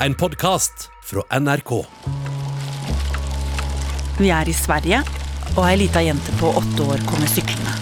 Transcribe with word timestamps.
en 0.00 0.14
podkast 0.14 0.90
fra 1.02 1.40
NRK. 1.40 1.84
Vi 4.18 4.30
er 4.30 4.48
i 4.48 4.54
Sverige, 4.54 5.00
og 5.56 5.62
ei 5.64 5.76
lita 5.80 6.02
jente 6.04 6.34
på 6.40 6.50
åtte 6.58 6.84
år 6.84 7.04
kommer 7.08 7.30
syklende. 7.30 7.72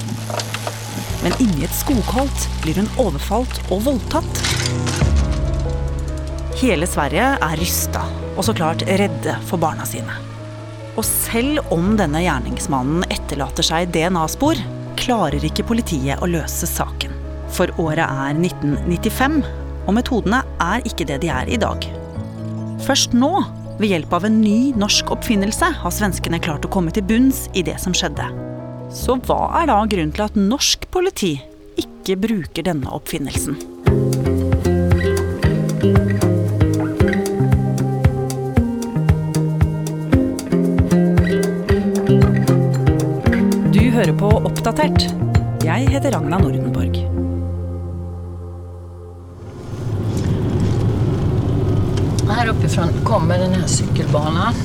Men 1.24 1.35
inni 1.42 1.64
et 1.66 1.74
skogholt 1.74 2.46
blir 2.62 2.79
hun 2.79 2.90
overfalt 3.03 3.58
og 3.72 3.82
voldtatt. 3.88 4.42
Hele 6.61 6.87
Sverige 6.87 7.32
er 7.35 7.58
rysta, 7.58 8.04
og 8.37 8.46
så 8.46 8.54
klart 8.54 8.87
redde 8.87 9.35
for 9.49 9.58
barna 9.58 9.87
sine. 9.88 10.21
Og 10.94 11.03
selv 11.06 11.65
om 11.74 11.96
denne 11.99 12.22
gjerningsmannen 12.22 13.08
etterlater 13.10 13.67
seg 13.67 13.90
DNA-spor, 13.94 14.60
klarer 15.01 15.42
ikke 15.42 15.67
politiet 15.67 16.23
å 16.23 16.30
løse 16.30 16.69
saken. 16.70 17.10
For 17.55 17.74
året 17.83 18.06
er 18.06 18.38
1995, 18.38 19.42
og 19.84 19.92
metodene 19.98 20.45
er 20.62 20.87
ikke 20.88 21.10
det 21.10 21.20
de 21.27 21.34
er 21.34 21.51
i 21.51 21.60
dag. 21.60 22.04
Først 22.84 23.14
nå, 23.16 23.30
ved 23.80 23.88
hjelp 23.88 24.11
av 24.12 24.27
en 24.29 24.34
ny 24.43 24.74
norsk 24.77 25.09
oppfinnelse, 25.15 25.70
har 25.80 25.92
svenskene 25.95 26.37
klart 26.45 26.66
å 26.66 26.70
komme 26.73 26.92
til 26.92 27.06
bunns 27.09 27.47
i 27.56 27.62
det 27.65 27.79
som 27.80 27.95
skjedde. 27.97 28.27
Så 28.92 29.16
hva 29.25 29.38
er 29.62 29.70
da 29.70 29.79
grunnen 29.88 30.12
til 30.12 30.27
at 30.27 30.37
norsk 30.37 30.84
politi 30.92 31.39
ikke 31.80 32.19
bruker 32.20 32.66
denne 32.69 32.92
oppfinnelsen? 32.92 33.56
Du 43.73 43.83
hører 43.97 44.14
på 44.20 44.37
Oppdatert. 44.45 45.09
Jeg 45.64 45.89
heter 45.89 46.19
Ragna 46.19 46.37
Nordenborg. 46.45 47.14
Her 52.24 52.51
oppifra 52.51 52.87
kommer 53.05 53.38
denne 53.38 53.66
sykkelbanen. 53.69 54.56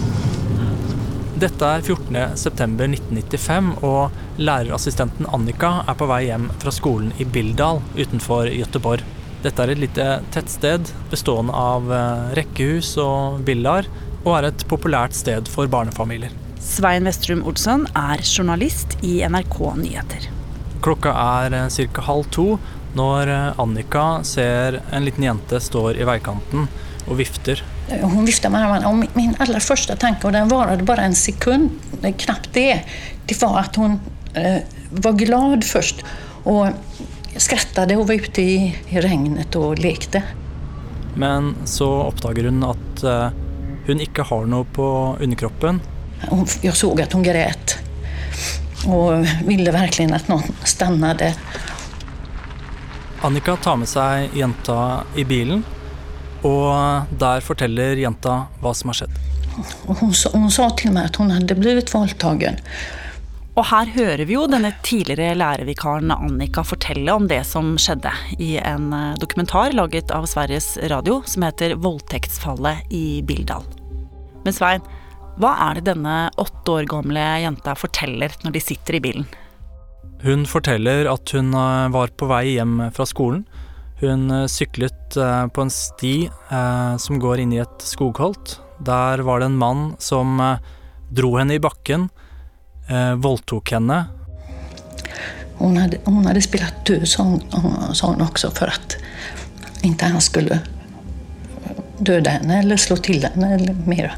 Dette 1.39 1.67
er 1.67 1.83
14.9.1995, 1.83 3.71
og 3.83 4.15
lærerassistenten 4.39 5.27
Annika 5.35 5.71
er 5.87 5.97
på 5.99 6.07
vei 6.07 6.21
hjem 6.29 6.47
fra 6.59 6.71
skolen 6.75 7.11
i 7.19 7.27
Bildal 7.27 7.81
utenfor 7.97 8.47
Gøteborg. 8.51 9.03
Dette 9.43 9.63
er 9.63 9.73
et 9.73 9.83
lite 9.83 10.07
tettsted 10.35 10.91
bestående 11.11 11.55
av 11.55 11.91
eh, 11.95 12.31
rekkehus 12.39 12.93
og 13.03 13.43
villaer, 13.47 13.87
og 14.25 14.33
er 14.37 14.49
et 14.49 14.65
populært 14.71 15.15
sted 15.15 15.47
for 15.51 15.67
barnefamilier. 15.71 16.31
Svein 16.63 17.07
Vestrum 17.07 17.45
Olsson 17.47 17.87
er 17.95 18.23
journalist 18.23 18.97
i 19.03 19.19
NRK 19.27 19.59
Nyheter. 19.79 20.27
Klokka 20.83 21.15
er 21.43 21.55
ca. 21.71 22.03
halv 22.07 22.27
to 22.35 22.53
når 22.95 23.31
eh, 23.35 23.63
Annika 23.63 24.11
ser 24.27 24.81
en 24.91 25.07
liten 25.07 25.27
jente 25.27 25.59
står 25.63 25.99
i 25.99 26.07
veikanten 26.07 26.67
og 27.07 27.17
vifter. 27.17 27.63
Hon 28.01 28.25
viftar 28.25 28.49
med 28.49 28.61
armarna 28.61 28.87
och 28.87 28.95
min- 28.95 29.09
aller 29.17 29.35
allra 29.39 29.59
första 29.59 29.95
tanke, 29.95 30.27
och 30.27 30.33
den 30.33 30.47
varade 30.47 30.83
bara 30.83 31.01
en 31.01 31.15
sekund, 31.15 31.69
eh, 32.03 32.13
knappt 32.15 32.49
det, 32.53 32.81
det 33.25 33.41
var 33.41 33.59
att 33.59 33.75
hon 33.75 33.99
eh, 34.33 34.57
var 34.91 35.11
glad 35.11 35.63
först 35.63 36.03
och 36.43 36.67
skrattade 37.37 37.95
och 37.95 38.07
var 38.07 38.15
ute 38.15 38.41
i, 38.41 38.75
i 38.89 39.01
regnet 39.01 39.55
och 39.55 39.79
lekte. 39.79 40.23
Men 41.15 41.55
så 41.65 42.01
oppdager 42.01 42.43
hun 42.43 42.63
at 42.63 43.03
eh, 43.03 43.29
hun 43.87 43.99
ikke 43.99 44.23
har 44.23 44.45
noe 44.45 44.65
på 44.65 45.17
underkroppen, 45.19 45.81
Jeg 46.63 46.75
så 46.75 46.91
at 46.99 47.13
hun 47.13 47.23
gråt, 47.23 47.77
og 48.87 49.25
ville 49.47 49.71
virkelig 49.71 50.11
at 50.13 50.27
noen 50.27 50.43
stoppet. 50.67 51.37
Annika 53.23 53.55
tar 53.55 53.75
med 53.79 53.87
seg 53.87 54.35
jenta 54.35 54.75
i 55.15 55.23
bilen, 55.27 55.63
og 56.47 57.09
der 57.19 57.43
forteller 57.43 57.99
jenta 57.99 58.45
hva 58.61 58.73
som 58.75 58.93
har 58.93 59.01
skjedd. 59.01 59.19
Hun, 59.87 60.13
hun 60.33 60.49
sa- 60.51 60.69
til 60.77 60.93
meg 60.95 61.09
at 61.09 61.19
hun 61.19 61.33
hadde 61.33 61.57
blitt 61.59 61.91
voldtatt. 61.91 62.61
Og 63.59 63.65
her 63.67 63.89
hører 63.91 64.23
vi 64.23 64.37
jo 64.37 64.45
denne 64.47 64.71
tidligere 64.87 65.35
lærervikaren 65.35 66.13
Annika 66.15 66.63
fortelle 66.63 67.11
om 67.11 67.25
det 67.27 67.41
som 67.49 67.73
skjedde 67.81 68.13
i 68.39 68.53
en 68.61 68.93
eh, 68.95 69.17
dokumentar 69.19 69.75
laget 69.75 70.13
av 70.15 70.29
Sveriges 70.31 70.77
Radio 70.87 71.19
som 71.27 71.43
heter 71.43 71.75
'Voldtektsfallet 71.75 72.87
i 72.95 73.21
Bildal'. 73.27 73.67
Men 74.45 74.55
Svein, 74.55 74.85
hva 75.39 75.55
er 75.67 75.79
det 75.79 75.89
denne 75.91 76.29
åtte 76.39 76.77
år 76.77 76.87
gamle 76.87 77.25
jenta 77.43 77.75
forteller 77.75 78.31
når 78.45 78.55
de 78.55 78.63
sitter 78.63 78.95
i 78.95 79.03
bilen? 79.03 79.27
Hun 80.23 80.45
forteller 80.47 81.09
at 81.11 81.35
hun 81.35 81.51
eh, 81.51 81.89
var 81.91 82.15
på 82.15 82.31
vei 82.31 82.55
hjem 82.55 82.79
fra 82.95 83.07
skolen. 83.07 83.43
Hun 83.99 84.31
eh, 84.31 84.45
syklet 84.47 85.17
eh, 85.17 85.47
på 85.47 85.61
en 85.61 85.69
sti 85.69 86.13
eh, 86.27 86.97
som 86.97 87.19
går 87.19 87.43
inn 87.43 87.53
i 87.53 87.61
et 87.63 87.83
skogholt. 87.83 88.59
Der 88.79 89.19
var 89.27 89.39
det 89.39 89.49
en 89.49 89.59
mann 89.59 89.93
som 89.99 90.39
dro 91.11 91.33
henne 91.35 91.57
i 91.57 91.59
bakken, 91.59 92.07
voldtok 93.19 93.71
henne, 93.75 93.97
Hun 95.59 95.75
hadde, 95.77 95.97
hun 96.05 96.23
hadde 96.25 96.41
spilt 96.41 96.85
død 96.87 97.07
sa 97.07 97.23
hon 98.01 98.21
också, 98.21 98.51
för 98.51 98.67
att 98.67 98.95
inte 99.81 100.05
han 100.05 100.21
skulle 100.21 100.59
døde 101.97 102.29
henne 102.29 102.59
eller 102.59 102.77
slå 102.77 102.95
til 102.95 103.25
henne 103.25 103.53
eller 103.55 103.75
mer. 103.85 104.15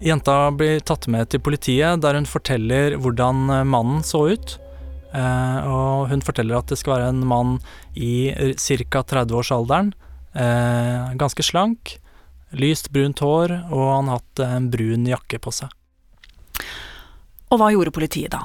Jenta 0.00 0.50
blir 0.50 0.80
tatt 0.80 1.06
med 1.06 1.30
til 1.30 1.40
politiet, 1.40 2.02
der 2.02 2.18
hun 2.18 2.26
forteller 2.26 2.96
hvordan 2.98 3.46
mannen 3.66 4.02
så 4.02 4.26
ut. 4.28 4.58
Eh, 5.14 5.60
og 5.68 6.10
hun 6.10 6.22
forteller 6.24 6.58
at 6.58 6.68
det 6.68 6.78
skal 6.80 6.96
være 6.96 7.12
en 7.14 7.24
mann 7.28 7.56
i 7.96 8.30
ca. 8.60 9.02
30-årsalderen. 9.02 9.94
Eh, 10.36 11.14
ganske 11.18 11.44
slank, 11.44 11.96
lyst 12.52 12.92
brunt 12.92 13.22
hår, 13.24 13.54
og 13.72 13.88
han 13.94 14.12
har 14.12 14.20
hatt 14.20 14.44
en 14.44 14.68
brun 14.72 15.08
jakke 15.08 15.40
på 15.40 15.54
seg. 15.54 15.72
Og 17.48 17.60
hva 17.60 17.72
gjorde 17.72 17.94
politiet 17.96 18.34
da? 18.34 18.44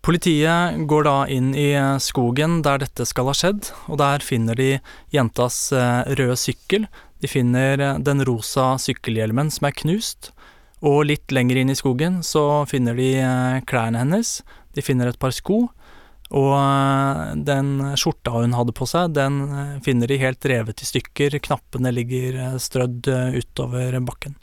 Politiet 0.00 0.80
går 0.88 1.04
da 1.04 1.16
inn 1.28 1.52
i 1.54 1.74
skogen 2.00 2.62
der 2.64 2.80
dette 2.80 3.04
skal 3.06 3.28
ha 3.28 3.36
skjedd, 3.36 3.68
og 3.92 4.00
der 4.00 4.24
finner 4.24 4.58
de 4.58 4.72
jentas 5.14 5.68
eh, 5.76 6.02
røde 6.18 6.38
sykkel. 6.40 6.88
De 7.20 7.28
finner 7.28 8.00
den 8.00 8.24
rosa 8.24 8.72
sykkelhjelmen 8.80 9.52
som 9.52 9.68
er 9.68 9.76
knust, 9.76 10.32
og 10.80 11.04
litt 11.10 11.28
lenger 11.36 11.60
inn 11.60 11.70
i 11.70 11.76
skogen 11.76 12.22
så 12.24 12.64
finner 12.66 12.96
de 12.96 13.12
klærne 13.68 14.00
hennes. 14.00 14.38
De 14.76 14.84
finner 14.84 15.10
et 15.10 15.18
par 15.20 15.34
sko, 15.34 15.64
og 16.30 16.52
eh, 16.54 17.22
den 17.42 17.72
skjorta 17.98 18.36
hun 18.36 18.54
hadde 18.54 18.74
på 18.76 18.86
seg, 18.86 19.16
den 19.16 19.40
eh, 19.50 19.72
finner 19.82 20.10
de 20.10 20.20
helt 20.22 20.46
revet 20.46 20.82
i 20.82 20.86
stykker. 20.86 21.40
Knappene 21.42 21.90
ligger 21.94 22.38
eh, 22.38 22.60
strødd 22.62 23.10
utover 23.34 23.98
bakken. 24.06 24.36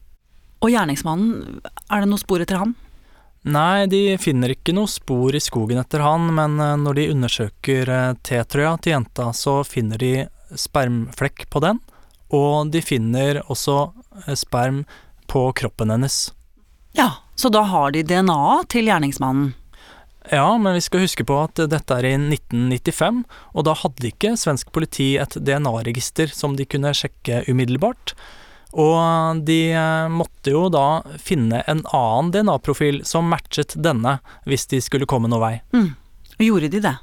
Og 0.66 0.74
gjerningsmannen, 0.74 1.62
er 1.88 2.04
det 2.04 2.12
noe 2.12 2.20
spor 2.20 2.44
etter 2.44 2.60
han? 2.60 2.76
Nei, 3.48 3.86
de 3.88 4.18
finner 4.20 4.52
ikke 4.52 4.74
noe 4.76 4.90
spor 4.92 5.36
i 5.38 5.40
skogen 5.40 5.80
etter 5.80 6.02
han, 6.04 6.26
men 6.36 6.58
når 6.82 6.98
de 6.98 7.06
undersøker 7.14 7.92
T-trøya 8.26 8.74
til 8.82 8.96
jenta, 8.96 9.30
så 9.38 9.62
finner 9.64 10.02
de 10.02 10.26
spermflekk 10.58 11.46
på 11.54 11.62
den, 11.64 11.80
og 12.36 12.74
de 12.74 12.82
finner 12.84 13.40
også 13.46 13.94
sperm 14.36 14.82
på 15.32 15.46
kroppen 15.56 15.94
hennes. 15.94 16.18
Ja, 16.98 17.12
så 17.40 17.54
da 17.54 17.62
har 17.70 17.94
de 17.96 18.04
DNA-et 18.04 18.68
til 18.74 18.90
gjerningsmannen. 18.90 19.54
Ja, 20.32 20.58
men 20.58 20.74
vi 20.76 20.82
skal 20.84 21.06
huske 21.06 21.24
på 21.28 21.38
at 21.40 21.60
dette 21.72 21.96
er 21.96 22.08
i 22.10 22.16
1995, 22.18 23.24
og 23.54 23.68
da 23.68 23.76
hadde 23.80 24.10
ikke 24.10 24.36
svensk 24.40 24.74
politi 24.76 25.14
et 25.22 25.38
DNA-register 25.40 26.34
som 26.36 26.58
de 26.58 26.68
kunne 26.68 26.92
sjekke 26.98 27.46
umiddelbart. 27.48 28.16
Og 28.78 29.42
de 29.48 29.72
eh, 29.72 30.10
måtte 30.12 30.52
jo 30.52 30.68
da 30.74 31.02
finne 31.24 31.64
en 31.72 31.86
annen 31.96 32.34
DNA-profil 32.36 33.02
som 33.08 33.30
matchet 33.32 33.78
denne, 33.80 34.18
hvis 34.46 34.68
de 34.74 34.82
skulle 34.84 35.08
komme 35.10 35.32
noe 35.32 35.42
vei. 35.42 35.54
Mm. 35.72 35.94
Gjorde 36.44 36.72
de 36.76 36.84
det? 36.84 36.96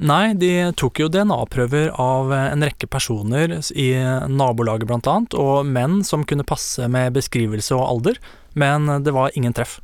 Nei, 0.00 0.32
de 0.32 0.70
tok 0.80 1.02
jo 1.02 1.10
DNA-prøver 1.12 1.90
av 2.00 2.30
en 2.32 2.64
rekke 2.64 2.88
personer 2.88 3.58
i 3.76 3.90
nabolaget 4.32 4.88
blant 4.88 5.10
annet, 5.10 5.36
og 5.36 5.68
menn 5.68 6.00
som 6.06 6.24
kunne 6.24 6.46
passe 6.48 6.88
med 6.88 7.12
beskrivelse 7.18 7.76
og 7.76 7.84
alder, 7.84 8.22
men 8.56 8.88
det 9.04 9.12
var 9.12 9.36
ingen 9.36 9.52
treff. 9.52 9.76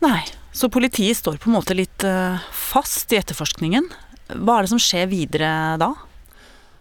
Nei, 0.00 0.22
så 0.52 0.70
politiet 0.70 1.16
står 1.16 1.38
på 1.38 1.50
en 1.50 1.58
måte 1.58 1.76
litt 1.78 2.04
eh, 2.04 2.38
fast 2.52 3.12
i 3.12 3.18
etterforskningen. 3.20 3.86
Hva 4.42 4.58
er 4.58 4.66
det 4.66 4.72
som 4.72 4.82
skjer 4.82 5.10
videre 5.10 5.50
da? 5.80 5.92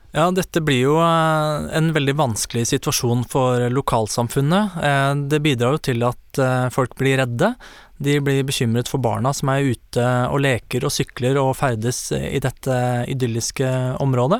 Ja, 0.09 0.25
dette 0.33 0.61
blir 0.65 0.81
jo 0.87 0.95
eh, 1.03 1.67
en 1.77 1.91
veldig 1.93 2.15
vanskelig 2.17 2.65
situasjon 2.71 3.27
for 3.29 3.67
lokalsamfunnet. 3.73 4.79
Eh, 4.81 5.11
Det 5.29 5.41
bidrar 5.45 5.77
jo 5.77 5.83
til 5.91 6.07
at 6.07 6.41
folk 6.73 6.93
blir 6.97 7.17
redde. 7.19 7.53
De 7.99 8.15
blir 8.23 8.45
bekymret 8.47 8.87
for 8.87 9.01
barna 9.03 9.33
som 9.35 9.49
er 9.51 9.73
ute 9.73 10.05
og 10.29 10.39
leker 10.45 10.85
og 10.87 10.93
sykler 10.93 11.37
og 11.41 11.55
ferdes 11.59 12.13
i 12.15 12.39
dette 12.39 12.75
idylliske 13.11 13.67
området. 13.99 14.39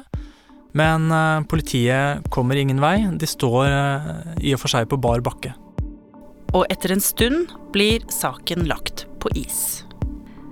Men 0.78 1.10
politiet 1.50 2.30
kommer 2.32 2.56
ingen 2.56 2.80
vei. 2.80 3.02
De 3.20 3.28
står 3.28 3.74
i 4.38 4.54
og 4.54 4.62
for 4.62 4.72
seg 4.72 4.88
på 4.88 5.02
bar 5.02 5.26
bakke. 5.26 5.52
Og 6.54 6.70
etter 6.70 6.94
en 6.94 7.04
stund 7.04 7.52
blir 7.74 8.06
saken 8.14 8.70
lagt 8.70 9.09
på 9.20 9.30
is. 9.36 9.84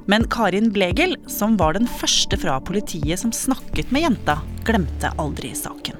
Men 0.07 0.27
Karin 0.31 0.71
Blegel, 0.71 1.17
som 1.27 1.57
var 1.57 1.73
den 1.73 1.87
første 1.87 2.37
fra 2.39 2.61
politiet 2.63 3.19
som 3.19 3.33
snakket 3.35 3.91
med 3.91 4.05
jenta, 4.05 4.37
glemte 4.63 5.11
aldri 5.19 5.51
saken. 5.55 5.95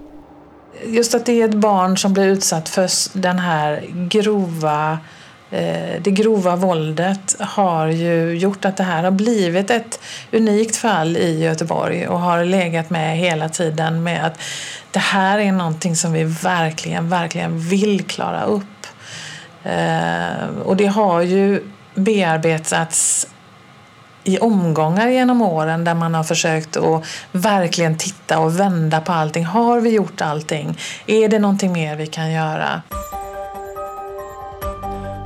just 0.86 1.16
at 1.16 1.26
det 1.26 1.34
er 1.42 1.50
et 1.50 1.60
barn 1.60 1.98
som 1.98 2.14
blir 2.14 2.38
utsatt 2.38 2.70
for 2.70 2.88
grove 4.14 4.76
eh, 5.50 5.98
det 6.04 6.12
grove 6.12 6.56
voldet, 6.62 7.36
har 7.58 7.92
jo 7.92 8.16
gjort 8.38 8.66
at 8.66 8.78
det 8.78 8.88
her 8.88 9.04
har 9.10 9.12
blitt 9.18 9.72
et 9.72 10.00
unikt 10.32 10.78
fall 10.78 11.18
i 11.18 11.44
Göteborg 11.44 12.08
og 12.08 12.20
har 12.24 12.46
ligget 12.46 12.90
med 12.90 13.18
hele 13.18 13.50
tiden 13.50 14.04
med 14.04 14.32
at 14.32 14.40
det 14.94 15.08
her 15.12 15.40
er 15.40 15.52
noe 15.52 15.96
som 15.96 16.14
vi 16.14 16.24
virkelig, 16.24 17.02
virkelig 17.12 17.50
vil 17.72 18.04
klare 18.08 18.46
opp. 18.56 18.92
Og 20.64 20.78
det 20.80 20.94
har 20.96 21.22
ju 21.28 21.60
bearbetats 21.98 23.28
i 24.24 24.40
omgångar 24.40 25.08
genom 25.08 25.42
åren 25.42 25.84
där 25.84 25.94
man 25.94 26.14
har 26.14 26.24
försökt 26.24 26.78
att 26.78 27.04
verkligen 27.32 27.98
titta 27.98 28.40
och 28.40 28.60
vända 28.60 29.02
på 29.02 29.12
allting. 29.12 29.46
Har 29.46 29.80
vi 29.80 29.90
gjort 29.90 30.22
allting? 30.22 30.78
Är 31.08 31.30
det 31.30 31.40
någonting 31.40 31.74
mer 31.74 31.96
vi 31.96 32.08
kan 32.08 32.32
göra? 32.32 32.82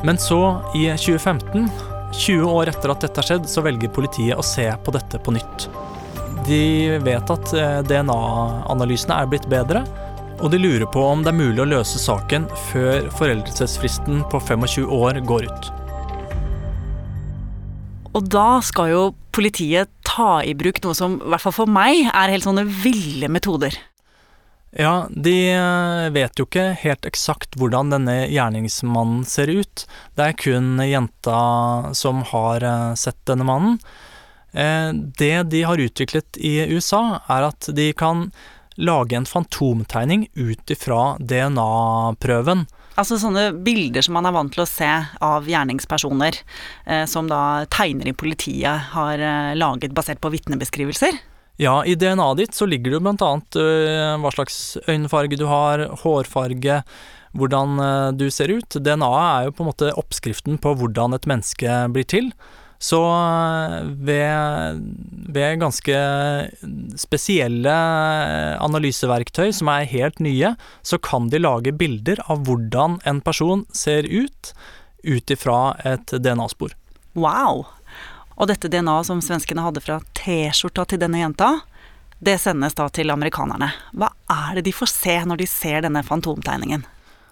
Men 0.04 0.18
så, 0.18 0.72
i 0.76 0.88
2015, 0.88 1.70
20 2.14 2.52
år 2.52 2.70
etter 2.70 2.90
at 2.90 3.02
dette 3.02 3.18
har 3.18 3.28
skjedd, 3.28 3.50
så 3.50 3.62
velger 3.62 3.90
politiet 3.94 4.38
å 4.38 4.44
se 4.44 4.74
på 4.84 4.92
dette 4.92 5.20
på 5.20 5.32
nytt. 5.32 5.68
De 6.48 6.98
vet 7.06 7.30
at 7.30 7.54
eh, 7.54 7.82
DNA-analysene 7.86 9.20
er 9.22 9.30
blitt 9.30 9.46
bedre, 9.50 9.84
og 10.42 10.50
de 10.52 10.58
lurer 10.58 10.88
på 10.90 11.04
om 11.06 11.22
det 11.22 11.30
er 11.30 11.38
mulig 11.38 11.62
å 11.62 11.70
løse 11.70 12.02
saken 12.02 12.50
før 12.72 13.12
foreldelsesfristen 13.20 14.26
på 14.32 14.42
25 14.42 14.90
år 14.90 15.22
går 15.30 15.46
ut. 15.52 15.72
Og 18.12 18.28
da 18.28 18.60
skal 18.66 18.92
jo 18.92 19.04
politiet 19.32 19.92
ta 20.08 20.42
i 20.44 20.56
bruk 20.58 20.82
noe 20.84 20.98
som 20.98 21.16
i 21.22 21.32
hvert 21.32 21.46
fall 21.46 21.56
for 21.62 21.72
meg 21.72 22.10
er 22.10 22.34
helt 22.34 22.48
sånne 22.48 22.66
ville 22.68 23.30
metoder. 23.32 23.78
Ja, 24.72 25.08
de 25.12 25.36
eh, 25.52 26.10
vet 26.16 26.40
jo 26.40 26.46
ikke 26.48 26.70
helt 26.80 27.08
eksakt 27.08 27.58
hvordan 27.60 27.92
denne 27.92 28.22
gjerningsmannen 28.32 29.26
ser 29.28 29.52
ut. 29.52 29.84
Det 30.16 30.30
er 30.30 30.38
kun 30.40 30.80
jenta 30.86 31.42
som 31.98 32.24
har 32.32 32.64
eh, 32.64 32.94
sett 33.00 33.20
denne 33.28 33.48
mannen. 33.48 33.82
Eh, 34.56 34.92
det 35.20 35.36
de 35.52 35.64
har 35.68 35.84
utviklet 35.84 36.40
i 36.40 36.56
USA, 36.72 37.20
er 37.28 37.50
at 37.52 37.68
de 37.76 37.92
kan 37.92 38.30
lage 38.80 39.18
en 39.20 39.28
fantomtegning 39.28 40.30
ut 40.40 40.72
ifra 40.72 41.18
DNA-prøven. 41.20 42.64
Altså 43.02 43.18
sånne 43.18 43.48
bilder 43.66 44.06
som 44.06 44.14
man 44.14 44.28
er 44.30 44.36
vant 44.36 44.52
til 44.54 44.62
å 44.62 44.70
se 44.70 44.90
av 45.26 45.48
gjerningspersoner, 45.50 46.36
eh, 46.86 47.06
som 47.10 47.30
da 47.32 47.66
tegnere 47.74 48.14
i 48.14 48.18
politiet 48.18 48.92
har 48.94 49.18
eh, 49.18 49.56
laget 49.58 49.96
basert 49.98 50.22
på 50.22 50.30
vitnebeskrivelser? 50.36 51.18
Ja, 51.62 51.82
i 51.86 51.96
DNA-et 51.98 52.40
ditt 52.40 52.58
så 52.58 52.68
ligger 52.70 52.92
det 52.92 53.00
jo 53.00 53.04
blant 53.08 53.24
annet 53.26 53.58
øh, 53.60 54.20
hva 54.22 54.32
slags 54.34 54.60
øyenfarge 54.86 55.38
du 55.38 55.48
har, 55.50 55.84
hårfarge, 56.04 56.82
hvordan 57.38 57.82
øh, 57.82 58.08
du 58.18 58.28
ser 58.34 58.54
ut. 58.54 58.78
DNA-et 58.78 59.26
er 59.26 59.50
jo 59.50 59.56
på 59.58 59.66
en 59.66 59.72
måte 59.72 59.94
oppskriften 59.98 60.62
på 60.62 60.76
hvordan 60.78 61.18
et 61.18 61.28
menneske 61.30 61.84
blir 61.94 62.06
til. 62.06 62.32
Så 62.82 63.00
ved, 64.02 64.80
ved, 65.30 65.60
ganske 65.62 65.98
spesielle 66.98 67.74
analyseverktøy 68.58 69.52
som 69.54 69.70
er 69.70 69.86
helt 69.92 70.18
nye, 70.24 70.56
så 70.82 70.98
kan 70.98 71.30
de 71.30 71.44
lage 71.44 71.76
bilder 71.78 72.24
av 72.26 72.42
hvordan 72.48 72.98
en 73.06 73.22
person 73.22 73.68
ser 73.70 74.10
ut, 74.10 74.54
ut 75.06 75.36
ifra 75.36 75.60
et 75.86 76.16
DNA-spor. 76.26 76.74
Wow! 77.14 77.68
Og 78.42 78.50
dette 78.50 78.72
DNA 78.72 78.98
som 79.06 79.22
svenskene 79.22 79.62
hadde 79.62 79.84
fra 79.86 80.00
T-skjorta 80.18 80.88
til 80.90 81.04
denne 81.04 81.22
jenta, 81.22 81.60
det 82.18 82.40
sendes 82.42 82.74
da 82.78 82.88
til 82.90 83.14
amerikanerne. 83.14 83.70
Hva 83.94 84.10
er 84.26 84.58
det 84.58 84.66
de 84.66 84.74
får 84.74 84.90
se 84.90 85.20
når 85.30 85.44
de 85.44 85.48
ser 85.50 85.86
denne 85.86 86.02
fantomtegningen? 86.06 86.82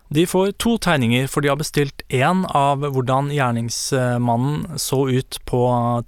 De 0.10 0.24
får 0.26 0.56
to 0.58 0.72
tegninger, 0.82 1.28
for 1.30 1.46
de 1.46 1.52
har 1.52 1.58
bestilt 1.60 2.02
én 2.10 2.42
av 2.58 2.82
hvordan 2.82 3.28
gjerningsmannen 3.30 4.80
så 4.82 5.04
ut 5.06 5.38
på 5.46 5.60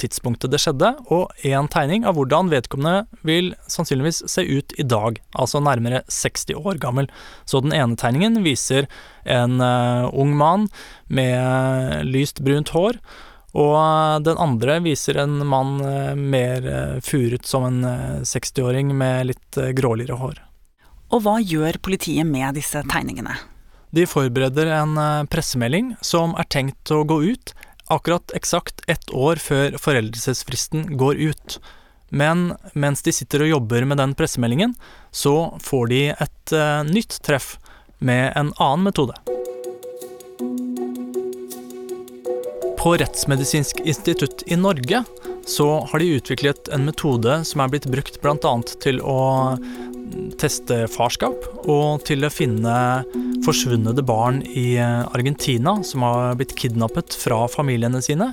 tidspunktet 0.02 0.50
det 0.50 0.58
skjedde, 0.64 0.90
og 1.14 1.30
én 1.46 1.70
tegning 1.70 2.08
av 2.10 2.18
hvordan 2.18 2.50
vedkommende 2.50 3.04
vil 3.28 3.52
sannsynligvis 3.70 4.24
se 4.26 4.42
ut 4.42 4.74
i 4.82 4.88
dag, 4.90 5.20
altså 5.38 5.62
nærmere 5.62 6.02
60 6.10 6.58
år 6.58 6.82
gammel. 6.82 7.12
Så 7.46 7.62
den 7.62 7.78
ene 7.78 7.94
tegningen 7.94 8.42
viser 8.42 8.90
en 9.22 9.62
uh, 9.62 10.10
ung 10.10 10.34
mann 10.34 10.66
med 11.06 12.02
lyst 12.10 12.42
brunt 12.42 12.74
hår, 12.74 12.98
og 13.54 14.26
den 14.26 14.42
andre 14.42 14.80
viser 14.82 15.22
en 15.22 15.44
mann 15.46 15.78
uh, 15.86 16.18
mer 16.18 16.66
uh, 16.66 16.98
furet 17.06 17.46
som 17.46 17.70
en 17.70 17.86
60-åring 18.26 18.98
med 18.98 19.30
litt 19.30 19.64
gråligere 19.78 20.18
hår. 20.18 20.42
Og 21.14 21.22
hva 21.22 21.38
gjør 21.38 21.78
politiet 21.86 22.26
med 22.26 22.58
disse 22.58 22.82
tegningene? 22.90 23.38
De 23.92 24.06
forbereder 24.08 24.72
en 24.72 24.98
eh, 24.98 25.24
pressemelding 25.28 25.96
som 26.02 26.36
er 26.40 26.48
tenkt 26.48 26.92
å 26.96 27.04
gå 27.04 27.20
ut 27.34 27.54
akkurat 27.92 28.32
eksakt 28.36 28.82
ett 28.88 29.10
år 29.12 29.36
før 29.36 29.76
foreldelsesfristen 29.76 30.94
går 30.98 31.20
ut. 31.20 31.58
Men 32.10 32.54
mens 32.74 33.04
de 33.04 33.12
sitter 33.16 33.44
og 33.44 33.52
jobber 33.52 33.84
med 33.88 34.00
den 34.00 34.16
pressemeldingen, 34.16 34.78
så 35.12 35.58
får 35.64 35.92
de 35.92 36.00
et 36.12 36.54
uh, 36.56 36.84
nytt 36.88 37.18
treff 37.24 37.58
med 38.00 38.32
en 38.40 38.54
annen 38.64 38.88
metode. 38.88 39.16
På 42.80 42.96
Rettsmedisinsk 42.98 43.84
institutt 43.86 44.44
i 44.48 44.56
Norge 44.56 45.04
så 45.48 45.70
har 45.92 46.00
de 46.00 46.16
utviklet 46.16 46.72
en 46.72 46.88
metode 46.88 47.42
som 47.48 47.64
er 47.64 47.72
blitt 47.72 47.88
brukt 47.92 48.22
bl.a. 48.24 48.56
til 48.84 49.04
å 49.04 49.20
teste 50.42 50.86
farskap 50.92 51.44
og 51.70 52.04
til 52.08 52.26
å 52.26 52.32
finne 52.34 52.76
forsvunne 53.46 53.94
barn 54.06 54.42
i 54.46 54.76
eh, 54.78 55.04
Argentina 55.12 55.78
som 55.88 56.06
har 56.08 56.38
blitt 56.40 56.56
kidnappet 56.58 57.16
fra 57.18 57.44
familiene 57.52 58.02
sine. 58.04 58.32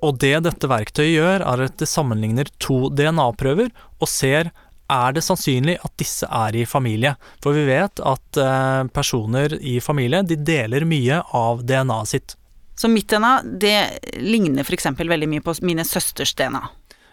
Og 0.00 0.16
det 0.22 0.36
dette 0.46 0.70
verktøyet 0.70 1.12
gjør, 1.12 1.44
er 1.44 1.66
at 1.66 1.78
det 1.80 1.88
sammenligner 1.90 2.48
to 2.62 2.88
DNA-prøver 2.96 3.68
og 4.00 4.08
ser 4.08 4.52
er 4.90 5.14
det 5.14 5.22
sannsynlig 5.22 5.76
at 5.84 5.92
disse 6.00 6.26
er 6.26 6.56
i 6.58 6.66
familie. 6.66 7.14
For 7.44 7.54
vi 7.54 7.66
vet 7.68 8.02
at 8.02 8.40
eh, 8.40 8.82
personer 8.94 9.54
i 9.60 9.78
familie 9.84 10.24
de 10.26 10.38
deler 10.40 10.88
mye 10.88 11.22
av 11.36 11.64
DNA-et 11.66 12.14
sitt. 12.14 12.36
Så 12.80 12.88
mitt 12.88 13.12
DNA 13.12 13.34
det 13.60 13.76
ligner 14.24 14.64
f.eks. 14.64 14.88
veldig 14.96 15.28
mye 15.28 15.44
på 15.44 15.54
mine 15.68 15.84
søsters 15.84 16.32
DNA? 16.38 16.62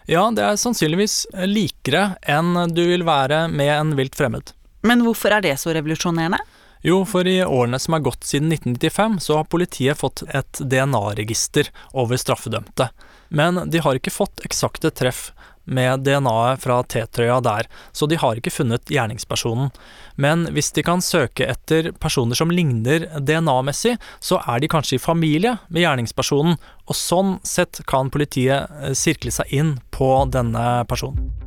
Ja, 0.08 0.22
det 0.32 0.40
er 0.40 0.56
sannsynligvis 0.56 1.26
likere 1.44 2.14
enn 2.24 2.54
du 2.72 2.80
vil 2.88 3.04
være 3.04 3.42
med 3.52 3.68
en 3.74 3.90
vilt 3.98 4.16
fremmed. 4.16 4.54
Men 4.80 5.02
hvorfor 5.04 5.34
er 5.36 5.44
det 5.44 5.58
så 5.60 5.74
revolusjonerende? 5.76 6.38
Jo, 6.86 7.02
for 7.04 7.26
i 7.28 7.42
årene 7.44 7.76
som 7.82 7.96
er 7.96 8.04
gått 8.06 8.24
siden 8.24 8.52
1995, 8.54 9.18
så 9.20 9.40
har 9.40 9.50
politiet 9.52 9.98
fått 10.00 10.22
et 10.32 10.60
DNA-register 10.62 11.68
over 11.92 12.16
straffedømte. 12.16 12.88
Men 13.28 13.60
de 13.68 13.82
har 13.84 13.98
ikke 13.98 14.14
fått 14.14 14.40
eksakte 14.48 14.94
treff 14.94 15.26
med 15.68 16.04
DNA-et 16.06 16.62
fra 16.64 16.80
T-trøya 16.82 17.38
der, 17.44 17.68
så 17.92 18.08
de 18.08 18.18
har 18.20 18.38
ikke 18.38 18.52
funnet 18.54 18.88
gjerningspersonen. 18.90 19.70
Men 20.16 20.46
hvis 20.54 20.72
de 20.74 20.84
kan 20.86 21.04
søke 21.04 21.46
etter 21.46 21.92
personer 22.00 22.38
som 22.38 22.50
ligner 22.50 23.06
DNA-messig, 23.20 23.96
så 24.18 24.40
er 24.48 24.58
de 24.60 24.70
kanskje 24.72 24.98
i 24.98 25.02
familie 25.02 25.58
med 25.68 25.84
gjerningspersonen, 25.84 26.58
og 26.88 26.96
sånn 26.96 27.36
sett 27.46 27.82
kan 27.88 28.10
politiet 28.10 28.80
eh, 28.82 28.96
sirkle 28.96 29.34
seg 29.34 29.52
inn 29.54 29.76
på 29.94 30.10
denne 30.32 30.64
personen. 30.88 31.37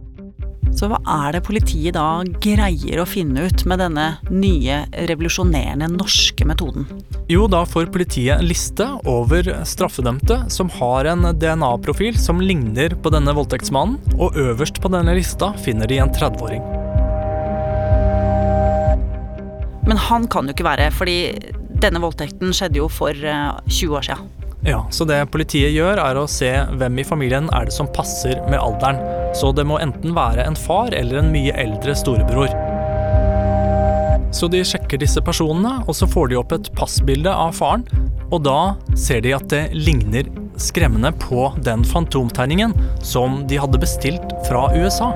Så 0.78 0.88
hva 0.88 0.98
er 1.04 1.36
det 1.36 1.44
politiet 1.46 1.96
da 1.98 2.24
greier 2.42 3.02
å 3.02 3.08
finne 3.10 3.44
ut 3.48 3.64
med 3.68 3.82
denne 3.84 4.06
nye, 4.32 4.82
revolusjonerende 5.10 5.90
norske 5.92 6.48
metoden? 6.48 6.88
Jo, 7.32 7.46
da 7.52 7.64
får 7.68 7.92
politiet 7.94 8.40
en 8.40 8.48
liste 8.48 8.88
over 9.10 9.52
straffedømte 9.68 10.44
som 10.52 10.72
har 10.80 11.12
en 11.12 11.32
DNA-profil 11.38 12.18
som 12.20 12.42
ligner 12.44 12.96
på 12.96 13.12
denne 13.14 13.36
voldtektsmannen, 13.36 14.00
og 14.18 14.38
øverst 14.40 14.82
på 14.82 14.92
denne 14.94 15.16
lista 15.18 15.52
finner 15.62 15.92
de 15.92 16.00
en 16.02 16.14
30-åring. 16.16 16.64
Men 19.88 19.98
han 19.98 20.28
kan 20.32 20.48
jo 20.48 20.56
ikke 20.56 20.68
være, 20.68 20.92
fordi 20.96 21.18
denne 21.82 22.02
voldtekten 22.04 22.54
skjedde 22.56 22.80
jo 22.80 22.88
for 22.92 23.18
20 23.18 23.26
eh, 23.28 23.98
år 23.98 24.08
siden. 24.08 24.30
Ja, 24.62 24.84
så 24.94 25.08
det 25.10 25.24
politiet 25.34 25.74
gjør 25.74 25.98
er 26.04 26.20
å 26.22 26.28
se 26.30 26.52
hvem 26.78 27.02
i 27.02 27.06
familien 27.08 27.50
er 27.50 27.66
det 27.66 27.74
som 27.74 27.90
passer 27.90 28.38
med 28.46 28.62
alderen. 28.62 29.02
Så 29.34 29.52
det 29.56 29.64
må 29.68 29.80
enten 29.80 30.16
være 30.16 30.44
en 30.46 30.58
far 30.60 30.92
eller 30.96 31.22
en 31.22 31.32
mye 31.34 31.56
eldre 31.56 31.96
storebror. 31.96 32.52
Så 34.32 34.48
de 34.52 34.62
sjekker 34.64 35.00
disse 35.02 35.22
personene, 35.24 35.82
og 35.88 35.96
så 35.96 36.08
får 36.08 36.32
de 36.32 36.40
opp 36.40 36.54
et 36.56 36.70
passbilde 36.78 37.32
av 37.32 37.56
faren. 37.56 37.84
Og 38.32 38.44
da 38.48 38.76
ser 38.96 39.24
de 39.26 39.36
at 39.36 39.48
det 39.52 39.66
ligner 39.76 40.30
skremmende 40.62 41.12
på 41.20 41.50
den 41.64 41.84
fantomtegningen 41.88 42.76
som 43.04 43.42
de 43.48 43.60
hadde 43.60 43.82
bestilt 43.82 44.36
fra 44.48 44.70
USA. 44.76 45.12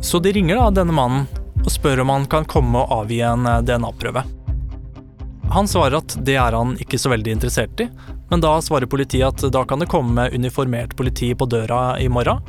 Så 0.00 0.20
de 0.22 0.32
ringer 0.36 0.60
da 0.60 0.70
denne 0.80 0.96
mannen 0.96 1.28
og 1.64 1.72
spør 1.72 2.04
om 2.04 2.14
han 2.14 2.28
kan 2.30 2.46
komme 2.48 2.84
og 2.84 3.02
avgi 3.02 3.20
en 3.26 3.48
DNA-prøve. 3.66 4.35
Han 5.52 5.68
svarer 5.70 6.00
at 6.00 6.16
det 6.26 6.34
er 6.40 6.56
han 6.56 6.74
ikke 6.82 6.98
så 6.98 7.10
veldig 7.12 7.36
interessert 7.36 7.80
i, 7.80 7.88
men 8.30 8.42
da 8.42 8.56
svarer 8.64 8.90
politiet 8.90 9.28
at 9.28 9.52
da 9.54 9.62
kan 9.68 9.80
det 9.82 9.90
komme 9.90 10.28
uniformert 10.34 10.96
politi 10.98 11.30
på 11.38 11.46
døra 11.46 11.98
i 12.02 12.08
morgen. 12.10 12.42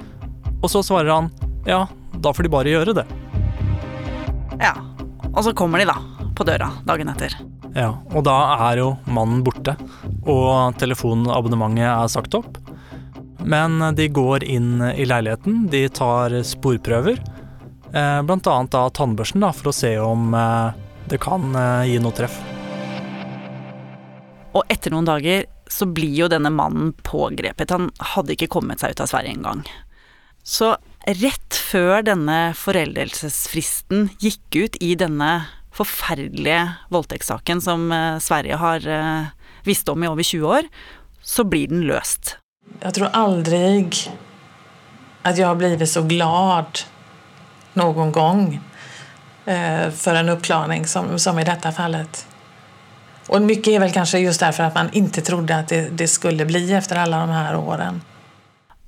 Og 0.63 0.72
så 0.74 0.82
svarer 0.86 1.13
han 1.13 1.30
ja, 1.68 1.84
da 2.18 2.34
får 2.34 2.48
de 2.48 2.54
bare 2.54 2.72
gjøre 2.74 2.96
det. 2.98 3.06
Ja, 4.58 4.74
Og 5.34 5.44
så 5.46 5.54
kommer 5.54 5.77
de 5.77 5.86
da, 5.86 6.00
på 6.34 6.46
døra 6.48 6.72
dagen 6.88 7.12
etter. 7.12 7.36
Ja, 7.77 7.92
og 8.16 8.24
da 8.25 8.38
er 8.72 8.80
jo 8.82 8.88
mannen 9.06 9.44
borte, 9.46 9.75
og 10.25 10.74
telefonabonnementet 10.82 11.86
er 11.86 12.10
sagt 12.10 12.34
opp. 12.34 12.58
Men 13.46 13.77
de 13.96 14.08
går 14.10 14.48
inn 14.48 14.82
i 14.82 15.06
leiligheten, 15.06 15.68
de 15.70 15.84
tar 15.94 16.34
sporprøver. 16.42 17.22
Eh, 17.94 18.22
blant 18.25 18.50
annet 18.50 18.74
da 18.74 18.88
tannbørsten, 18.89 19.46
da, 19.46 19.54
for 19.54 19.70
å 19.70 19.75
se 19.75 19.94
om 20.01 20.34
eh, 20.34 20.74
det 21.12 21.22
kan 21.24 21.54
eh, 21.54 21.92
gi 21.92 22.01
noe 22.01 22.18
treff. 22.18 22.42
Og 24.58 24.66
etter 24.74 24.94
noen 24.94 25.08
dager 25.08 25.46
så 25.70 25.86
blir 25.90 26.16
jo 26.16 26.30
denne 26.32 26.50
mannen 26.54 26.94
pågrepet. 27.06 27.74
Han 27.76 27.92
hadde 28.16 28.34
ikke 28.34 28.50
kommet 28.58 28.82
seg 28.82 28.96
ut 28.96 29.04
av 29.04 29.12
Sverige 29.12 29.36
engang. 29.36 29.64
Så 30.48 30.74
rett 31.20 31.60
før 31.60 32.02
denne 32.08 32.40
foreldelsesfristen 32.58 34.10
gikk 34.24 34.58
ut 34.58 34.78
i 34.84 34.94
denne 35.00 35.32
forferdelige 35.78 36.64
voldtektssaken 36.94 37.62
som 37.62 37.92
eh, 37.92 38.18
Sverige 38.24 38.58
har 38.58 38.88
eh, 38.88 39.28
visst 39.68 39.90
om 39.92 40.04
i 40.04 40.10
over 40.10 40.24
20 40.24 40.48
år, 40.48 40.70
så 41.22 41.44
blir 41.44 41.68
den 41.70 41.84
løst. 41.86 42.38
Jeg 42.82 42.96
tror 42.98 43.14
aldri 43.16 43.60
at 45.28 45.36
jeg 45.38 45.46
har 45.46 45.60
blitt 45.60 45.84
så 45.92 46.04
glad 46.08 46.82
noen 47.78 48.16
gang 48.16 48.42
eh, 49.46 49.86
for 49.94 50.18
en 50.18 50.34
oppklaring 50.34 50.88
som, 50.90 51.14
som 51.20 51.38
i 51.40 51.46
dette 51.48 51.72
fallet. 51.76 52.24
Og 53.28 53.44
mye 53.44 53.74
er 53.74 53.82
vel 53.84 53.96
kanskje 53.96 54.24
just 54.24 54.44
derfor 54.44 54.70
at 54.70 54.78
man 54.78 54.92
ikke 54.96 55.24
trodde 55.26 55.56
at 55.56 55.72
det, 55.72 55.82
det 56.00 56.08
skulle 56.12 56.48
bli 56.48 56.64
etter 56.72 57.02
alle 57.04 57.20
de 57.28 57.36
her 57.36 57.58
årene. 57.60 58.04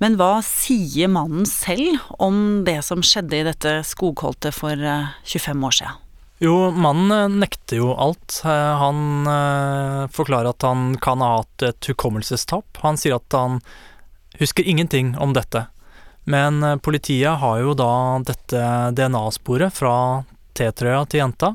Men 0.00 0.14
hva 0.16 0.38
sier 0.44 1.10
mannen 1.12 1.44
selv 1.44 1.98
om 2.16 2.62
det 2.64 2.78
som 2.86 3.02
skjedde 3.04 3.36
i 3.36 3.44
dette 3.44 3.74
skogholtet 3.84 4.56
for 4.56 4.72
25 5.28 5.66
år 5.68 5.76
siden? 5.76 5.98
Jo, 6.40 6.54
mannen 6.72 7.36
nekter 7.42 7.82
jo 7.82 7.90
alt. 8.00 8.38
Han 8.46 9.28
forklarer 10.08 10.54
at 10.54 10.64
han 10.64 10.94
kan 11.04 11.20
ha 11.20 11.34
hatt 11.42 11.66
et 11.68 11.90
hukommelsestap. 11.92 12.80
Han 12.80 12.96
sier 12.96 13.18
at 13.18 13.36
han 13.36 13.60
husker 14.40 14.64
ingenting 14.64 15.12
om 15.20 15.36
dette. 15.36 15.66
Men 16.24 16.64
politiet 16.80 17.44
har 17.44 17.60
jo 17.60 17.76
da 17.76 17.92
dette 18.24 18.64
DNA-sporet 18.96 19.76
fra 19.76 19.94
T-trøya 20.56 21.04
til 21.12 21.26
jenta. 21.26 21.52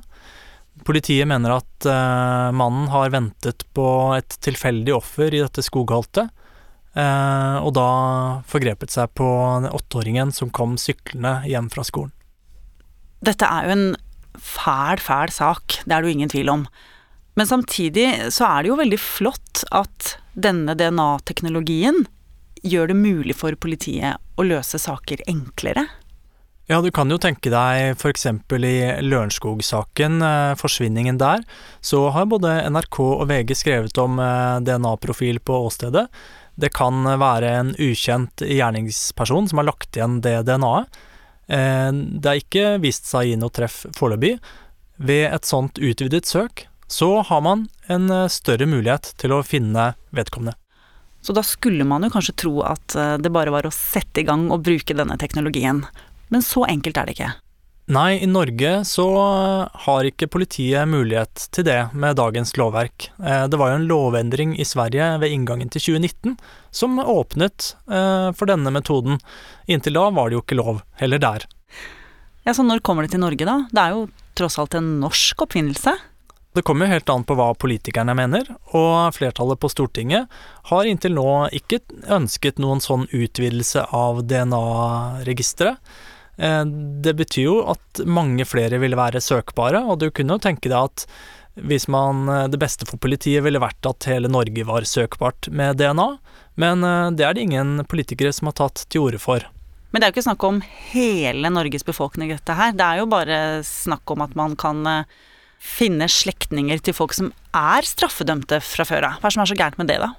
Politiet 0.83 1.27
mener 1.29 1.55
at 1.55 1.87
uh, 1.87 2.51
mannen 2.51 2.89
har 2.91 3.13
ventet 3.13 3.63
på 3.73 3.87
et 4.17 4.35
tilfeldig 4.43 4.95
offer 4.97 5.31
i 5.31 5.39
dette 5.39 5.63
skogholtet, 5.63 6.27
uh, 6.97 7.57
og 7.63 7.71
da 7.77 7.89
forgrepet 8.49 8.91
seg 8.91 9.13
på 9.15 9.29
åtteåringen 9.71 10.33
som 10.35 10.51
kom 10.51 10.75
syklende 10.81 11.37
hjem 11.47 11.71
fra 11.71 11.85
skolen. 11.87 12.11
Dette 13.25 13.47
er 13.47 13.69
jo 13.69 13.77
en 13.77 13.87
fæl, 14.35 14.99
fæl 15.01 15.31
sak, 15.31 15.79
det 15.85 15.95
er 15.95 16.03
det 16.03 16.11
jo 16.11 16.17
ingen 16.17 16.33
tvil 16.33 16.51
om. 16.51 16.67
Men 17.35 17.47
samtidig 17.47 18.09
så 18.35 18.47
er 18.47 18.63
det 18.63 18.71
jo 18.71 18.79
veldig 18.79 18.99
flott 19.01 19.63
at 19.75 20.15
denne 20.35 20.75
DNA-teknologien 20.75 22.05
gjør 22.65 22.91
det 22.91 22.97
mulig 22.99 23.35
for 23.37 23.55
politiet 23.59 24.19
å 24.39 24.45
løse 24.47 24.79
saker 24.81 25.23
enklere. 25.31 25.85
Ja, 26.65 26.79
du 26.81 26.87
kan 26.89 27.11
jo 27.13 27.19
tenke 27.21 27.51
deg 27.53 27.91
f.eks. 27.93 28.23
i 28.25 28.77
Lørenskog-saken, 29.05 30.23
forsvinningen 30.57 31.19
der, 31.21 31.43
så 31.77 32.07
har 32.09 32.25
både 32.25 32.55
NRK 32.73 32.97
og 33.05 33.27
VG 33.29 33.53
skrevet 33.59 33.99
om 34.01 34.17
DNA-profil 34.65 35.37
på 35.45 35.59
åstedet. 35.67 36.07
Det 36.57 36.71
kan 36.73 37.05
være 37.21 37.51
en 37.59 37.69
ukjent 37.77 38.41
gjerningsperson 38.41 39.51
som 39.51 39.61
har 39.61 39.67
lagt 39.67 39.93
igjen 39.93 40.23
det 40.25 40.39
DNA-et. 40.47 40.97
Det 41.45 42.31
har 42.31 42.41
ikke 42.41 42.79
vist 42.81 43.11
seg 43.11 43.19
å 43.19 43.29
gi 43.29 43.37
noe 43.43 43.53
treff 43.53 43.83
foreløpig. 43.93 44.39
Ved 44.97 45.27
et 45.29 45.45
sånt 45.45 45.77
utvidet 45.77 46.25
søk 46.25 46.65
så 46.89 47.19
har 47.29 47.45
man 47.45 47.67
en 47.93 48.09
større 48.33 48.65
mulighet 48.65 49.11
til 49.21 49.37
å 49.37 49.43
finne 49.45 49.91
vedkommende. 50.09 50.57
Så 51.21 51.33
da 51.37 51.45
skulle 51.45 51.85
man 51.85 52.09
jo 52.09 52.09
kanskje 52.17 52.37
tro 52.41 52.57
at 52.65 52.97
det 53.21 53.33
bare 53.33 53.53
var 53.53 53.69
å 53.69 53.73
sette 53.73 54.23
i 54.23 54.25
gang 54.25 54.49
og 54.49 54.65
bruke 54.65 54.97
denne 54.97 55.21
teknologien. 55.21 55.85
Men 56.33 56.45
så 56.45 56.65
enkelt 56.69 56.97
er 56.97 57.07
det 57.09 57.17
ikke. 57.17 57.33
Nei, 57.85 58.15
i 58.17 58.25
Norge 58.25 58.79
så 58.89 59.03
har 59.85 60.07
ikke 60.09 60.25
politiet 60.33 60.89
mulighet 60.89 61.43
til 61.53 61.67
det 61.67 61.91
med 61.93 62.17
dagens 62.17 62.55
lovverk. 62.57 63.11
Det 63.21 63.59
var 63.61 63.69
jo 63.69 63.75
en 63.77 63.85
lovendring 63.85 64.55
i 64.57 64.65
Sverige 64.65 65.11
ved 65.21 65.29
inngangen 65.35 65.69
til 65.69 65.83
2019 65.93 66.33
som 66.73 66.97
åpnet 66.97 67.75
for 67.85 68.49
denne 68.49 68.73
metoden. 68.73 69.21
Inntil 69.69 69.99
da 69.99 70.07
var 70.17 70.31
det 70.33 70.39
jo 70.39 70.41
ikke 70.41 70.57
lov, 70.57 70.81
heller 70.97 71.21
der. 71.21 71.45
Ja, 72.41 72.53
Så 72.57 72.65
når 72.65 72.81
kommer 72.81 73.05
det 73.05 73.13
til 73.13 73.21
Norge, 73.21 73.45
da? 73.45 73.59
Det 73.69 73.81
er 73.83 73.93
jo 73.93 74.09
tross 74.33 74.57
alt 74.57 74.73
en 74.77 74.99
norsk 75.01 75.45
oppfinnelse? 75.45 75.93
Det 76.55 76.63
kommer 76.63 76.87
jo 76.87 76.93
helt 76.95 77.09
an 77.11 77.25
på 77.27 77.35
hva 77.37 77.51
politikerne 77.53 78.13
mener, 78.15 78.47
og 78.73 79.13
flertallet 79.13 79.59
på 79.59 79.69
Stortinget 79.69 80.29
har 80.71 80.89
inntil 80.89 81.13
nå 81.17 81.49
ikke 81.53 81.81
ønsket 82.15 82.61
noen 82.63 82.81
sånn 82.81 83.05
utvidelse 83.11 83.83
av 83.93 84.21
DNA-registeret. 84.29 85.77
Det 86.35 87.13
betyr 87.15 87.45
jo 87.45 87.57
at 87.71 88.01
mange 88.03 88.43
flere 88.43 88.79
ville 88.81 88.97
være 88.99 89.21
søkbare, 89.23 89.79
og 89.87 90.01
du 90.01 90.09
kunne 90.11 90.35
jo 90.35 90.43
tenke 90.43 90.67
deg 90.67 90.77
at 90.79 91.05
hvis 91.55 91.85
man 91.87 92.27
Det 92.51 92.59
beste 92.59 92.83
for 92.83 92.99
politiet 92.99 93.39
ville 93.45 93.61
vært 93.63 93.87
at 93.87 94.09
hele 94.11 94.27
Norge 94.27 94.65
var 94.67 94.83
søkbart 94.83 95.47
med 95.47 95.79
DNA, 95.79 96.09
men 96.59 96.83
det 97.15 97.23
er 97.23 97.37
det 97.37 97.45
ingen 97.45 97.77
politikere 97.87 98.33
som 98.35 98.51
har 98.51 98.57
tatt 98.59 98.83
til 98.91 99.05
orde 99.07 99.21
for. 99.23 99.45
Men 99.95 100.03
det 100.03 100.09
er 100.09 100.11
jo 100.11 100.17
ikke 100.17 100.25
snakk 100.25 100.43
om 100.43 100.59
hele 100.91 101.53
Norges 101.55 101.87
befolkning, 101.87 102.33
dette 102.35 102.57
her. 102.59 102.75
Det 102.75 102.83
er 102.83 102.99
jo 102.99 103.07
bare 103.07 103.39
snakk 103.63 104.11
om 104.11 104.25
at 104.27 104.35
man 104.35 104.57
kan 104.59 104.83
finne 105.65 106.07
slektninger 106.11 106.81
til 106.83 106.95
folk 106.95 107.15
som 107.15 107.31
er 107.55 107.87
straffedømte 107.87 108.61
fra 108.63 108.85
før 108.87 109.09
av. 109.09 109.19
Hva 109.19 109.27
er 109.27 109.31
det 109.31 109.37
som 109.37 109.45
er 109.45 109.51
så 109.51 109.59
gærent 109.59 109.79
med 109.81 109.89
det, 109.91 109.99
da? 110.03 110.11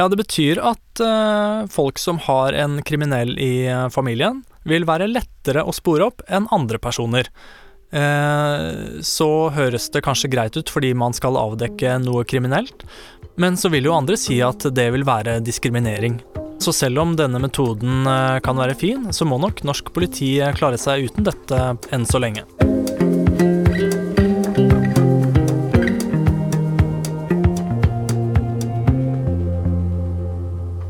Ja, 0.00 0.08
det 0.08 0.18
betyr 0.18 0.60
at 0.64 1.02
uh, 1.04 1.68
folk 1.70 2.00
som 2.00 2.18
har 2.26 2.56
en 2.56 2.80
kriminell 2.86 3.36
i 3.40 3.68
uh, 3.68 3.86
familien, 3.92 4.42
vil 4.68 4.86
være 4.88 5.10
lettere 5.10 5.64
å 5.64 5.74
spore 5.74 6.08
opp 6.10 6.24
enn 6.28 6.48
andre 6.54 6.80
personer. 6.82 7.30
Uh, 7.92 9.00
så 9.04 9.28
høres 9.52 9.90
det 9.92 10.04
kanskje 10.06 10.30
greit 10.32 10.56
ut 10.56 10.70
fordi 10.72 10.94
man 10.96 11.12
skal 11.12 11.36
avdekke 11.36 11.98
noe 12.00 12.24
kriminelt, 12.24 12.86
men 13.36 13.58
så 13.60 13.68
vil 13.72 13.90
jo 13.90 13.96
andre 13.96 14.16
si 14.20 14.40
at 14.44 14.64
det 14.72 14.88
vil 14.94 15.04
være 15.08 15.40
diskriminering. 15.44 16.20
Så 16.62 16.72
selv 16.76 17.02
om 17.02 17.16
denne 17.18 17.40
metoden 17.42 18.06
kan 18.44 18.60
være 18.60 18.78
fin, 18.78 19.08
så 19.10 19.26
må 19.26 19.40
nok 19.42 19.64
norsk 19.66 19.90
politi 19.96 20.36
klare 20.54 20.78
seg 20.78 21.08
uten 21.10 21.26
dette 21.26 21.64
enn 21.90 22.06
så 22.06 22.22
lenge. 22.22 22.46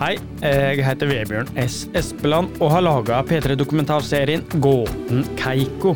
Hei, 0.00 0.14
jeg 0.40 0.80
heter 0.80 1.10
Vebjørn 1.10 1.50
S. 1.60 1.82
Espeland 1.92 2.54
og 2.64 2.70
har 2.72 2.80
laga 2.86 3.18
P3-dokumentarserien 3.28 4.46
Gåten 4.64 5.26
Keiko. 5.36 5.92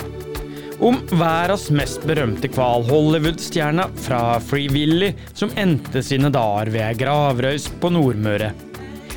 Om 0.84 0.98
verdens 1.16 1.70
mest 1.72 2.04
berømte 2.04 2.50
hval, 2.52 2.84
Hollywood-stjerna 2.84 3.88
fra 4.04 4.36
Free 4.44 4.68
Willy, 4.68 5.14
som 5.32 5.56
endte 5.56 6.04
sine 6.04 6.28
dager 6.28 6.68
ved 6.74 6.84
ei 6.84 7.00
gravrøys 7.00 7.70
på 7.80 7.94
Nordmøre. 7.96 8.52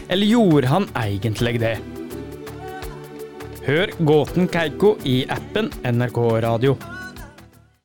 Eller 0.08 0.32
gjorde 0.32 0.72
han 0.72 0.88
egentlig 1.04 1.58
det? 1.66 1.76
Hør 3.68 3.92
Gåten 4.08 4.48
Keiko 4.48 4.96
i 5.04 5.26
appen 5.28 5.68
NRK 5.84 6.24
Radio. 6.48 6.80